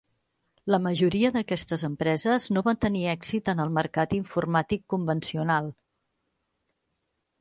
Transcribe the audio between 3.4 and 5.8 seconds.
en el mercat informàtic convencional.